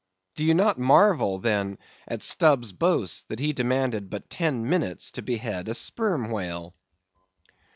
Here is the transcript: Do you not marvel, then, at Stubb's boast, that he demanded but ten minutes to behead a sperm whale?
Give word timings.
Do 0.35 0.43
you 0.43 0.55
not 0.55 0.79
marvel, 0.79 1.37
then, 1.37 1.77
at 2.07 2.23
Stubb's 2.23 2.71
boast, 2.71 3.27
that 3.27 3.37
he 3.37 3.53
demanded 3.53 4.09
but 4.09 4.31
ten 4.31 4.67
minutes 4.67 5.11
to 5.11 5.21
behead 5.21 5.69
a 5.69 5.75
sperm 5.75 6.31
whale? 6.31 6.73